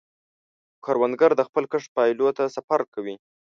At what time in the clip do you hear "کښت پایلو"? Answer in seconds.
1.71-2.27